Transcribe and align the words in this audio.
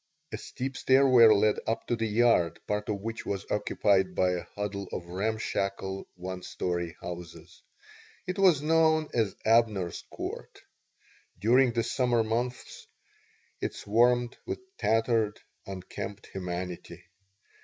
A 0.31 0.37
steep 0.39 0.75
stairway 0.77 1.27
led 1.27 1.59
up 1.67 1.85
to 1.85 1.95
the 1.95 2.07
yard, 2.07 2.59
part 2.65 2.89
of 2.89 3.01
which 3.01 3.23
was 3.23 3.45
occupied 3.51 4.15
by 4.15 4.31
a 4.31 4.47
huddle 4.55 4.87
of 4.91 5.05
ramshackle 5.05 6.07
one 6.15 6.41
story 6.41 6.97
houses. 6.99 7.61
It 8.25 8.39
was 8.39 8.63
known 8.63 9.09
as 9.13 9.35
Abner's 9.45 10.03
Court. 10.11 10.59
During 11.37 11.73
the 11.73 11.83
summer 11.83 12.23
months 12.23 12.87
it 13.61 13.75
swarmed 13.75 14.35
with 14.47 14.57
tattered, 14.79 15.39
unkempt 15.67 16.29
humanity. 16.33 17.03